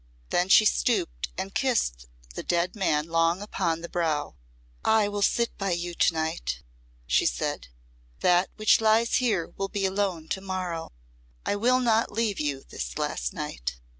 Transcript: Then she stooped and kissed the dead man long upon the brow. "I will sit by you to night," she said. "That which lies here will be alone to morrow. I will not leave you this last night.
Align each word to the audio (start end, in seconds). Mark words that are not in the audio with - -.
Then 0.31 0.49
she 0.49 0.65
stooped 0.65 1.29
and 1.37 1.53
kissed 1.53 2.07
the 2.33 2.41
dead 2.41 2.75
man 2.75 3.05
long 3.07 3.39
upon 3.43 3.81
the 3.81 3.87
brow. 3.87 4.35
"I 4.83 5.07
will 5.07 5.21
sit 5.21 5.55
by 5.59 5.73
you 5.73 5.93
to 5.93 6.13
night," 6.15 6.63
she 7.05 7.27
said. 7.27 7.67
"That 8.21 8.49
which 8.55 8.81
lies 8.81 9.17
here 9.17 9.53
will 9.57 9.69
be 9.69 9.85
alone 9.85 10.27
to 10.29 10.41
morrow. 10.41 10.91
I 11.45 11.55
will 11.55 11.79
not 11.79 12.11
leave 12.11 12.39
you 12.39 12.63
this 12.67 12.97
last 12.97 13.31
night. 13.31 13.75